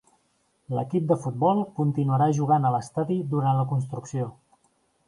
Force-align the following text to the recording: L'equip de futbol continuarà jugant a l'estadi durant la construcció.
L'equip 0.77 1.05
de 1.11 1.17
futbol 1.25 1.61
continuarà 1.81 2.31
jugant 2.41 2.67
a 2.71 2.75
l'estadi 2.77 3.23
durant 3.37 3.61
la 3.63 3.69
construcció. 3.77 4.33